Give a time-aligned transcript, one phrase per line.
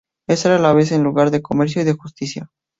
[0.27, 2.49] Esta era a la vez un lugar de comercio y de justicia.